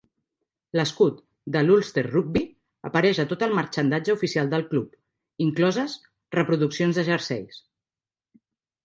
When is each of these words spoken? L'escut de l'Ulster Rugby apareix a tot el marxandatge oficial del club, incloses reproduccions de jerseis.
L'escut 0.77 1.17
de 1.55 1.59
l'Ulster 1.65 2.03
Rugby 2.07 2.41
apareix 2.89 3.19
a 3.23 3.25
tot 3.33 3.45
el 3.47 3.53
marxandatge 3.57 4.15
oficial 4.15 4.49
del 4.55 4.65
club, 4.71 4.95
incloses 5.47 5.99
reproduccions 6.39 6.99
de 7.01 7.05
jerseis. 7.11 7.61